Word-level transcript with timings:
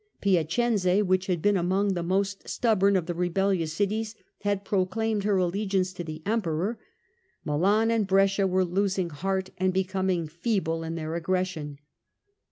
Piacenza, 0.19 1.01
which 1.01 1.27
had 1.27 1.43
been 1.43 1.55
among 1.55 1.93
the 1.93 2.01
most 2.01 2.49
stubborn 2.49 2.95
of 2.95 3.05
the 3.05 3.13
rebellious 3.13 3.73
cities, 3.73 4.15
had 4.39 4.65
proclaimed 4.65 5.25
her 5.25 5.37
allegiance 5.37 5.93
to 5.93 6.03
the 6.03 6.23
Emperor. 6.25 6.79
Milan 7.45 7.91
and 7.91 8.07
Brescia 8.07 8.47
were 8.47 8.65
losing 8.65 9.11
heart 9.11 9.51
and 9.59 9.71
becoming 9.71 10.27
feeble 10.27 10.83
in 10.83 10.95
their 10.95 11.13
aggression. 11.13 11.77